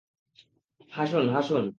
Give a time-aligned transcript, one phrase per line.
[0.91, 1.65] হাসুন, হাসুন।